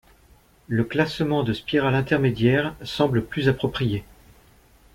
Le 0.67 0.83
classement 0.83 1.43
de 1.43 1.53
spirale 1.53 1.93
intermédiaire 1.93 2.73
semble 2.81 3.23
plus 3.23 3.47
approprié. 3.49 4.03